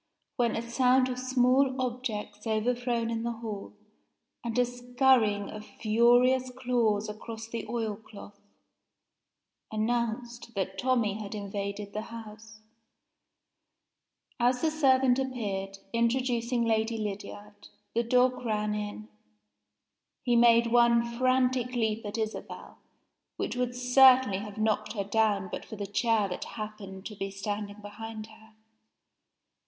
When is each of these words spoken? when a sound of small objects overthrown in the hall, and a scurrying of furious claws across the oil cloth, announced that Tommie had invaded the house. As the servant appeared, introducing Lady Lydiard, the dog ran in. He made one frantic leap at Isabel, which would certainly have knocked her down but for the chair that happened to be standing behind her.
when 0.35 0.55
a 0.55 0.63
sound 0.67 1.09
of 1.09 1.19
small 1.19 1.79
objects 1.79 2.47
overthrown 2.47 3.11
in 3.11 3.21
the 3.21 3.33
hall, 3.33 3.71
and 4.43 4.57
a 4.57 4.65
scurrying 4.65 5.47
of 5.51 5.63
furious 5.63 6.49
claws 6.49 7.07
across 7.07 7.45
the 7.47 7.67
oil 7.69 7.95
cloth, 7.95 8.39
announced 9.71 10.55
that 10.55 10.75
Tommie 10.79 11.19
had 11.21 11.35
invaded 11.35 11.93
the 11.93 12.01
house. 12.09 12.61
As 14.39 14.63
the 14.63 14.71
servant 14.71 15.19
appeared, 15.19 15.77
introducing 15.93 16.65
Lady 16.65 16.97
Lydiard, 16.97 17.67
the 17.93 18.01
dog 18.01 18.43
ran 18.43 18.73
in. 18.73 19.07
He 20.23 20.35
made 20.35 20.65
one 20.71 21.03
frantic 21.05 21.75
leap 21.75 22.03
at 22.07 22.17
Isabel, 22.17 22.79
which 23.37 23.55
would 23.55 23.75
certainly 23.75 24.39
have 24.39 24.57
knocked 24.57 24.93
her 24.93 25.03
down 25.03 25.47
but 25.51 25.63
for 25.63 25.75
the 25.75 25.85
chair 25.85 26.27
that 26.27 26.45
happened 26.57 27.05
to 27.05 27.13
be 27.15 27.29
standing 27.29 27.81
behind 27.83 28.25
her. 28.25 28.53